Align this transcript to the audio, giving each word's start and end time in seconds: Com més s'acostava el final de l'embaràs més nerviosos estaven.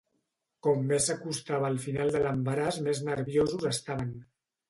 Com 0.67 0.79
més 0.91 1.09
s'acostava 1.09 1.69
el 1.73 1.75
final 1.83 2.09
de 2.15 2.23
l'embaràs 2.25 2.81
més 2.87 3.03
nerviosos 3.11 3.67
estaven. 3.75 4.17